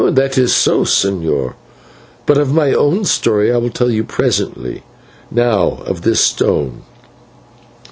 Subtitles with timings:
[0.09, 1.53] "That is so, señor,
[2.25, 4.81] but of my own story I will tell you presently.
[5.29, 6.81] Now of this stone.